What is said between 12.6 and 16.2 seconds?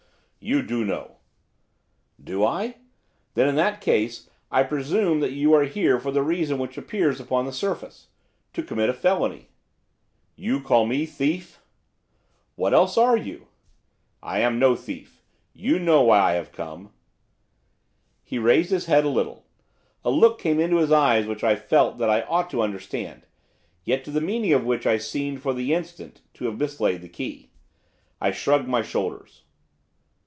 else are you?' 'I am no thief. You know why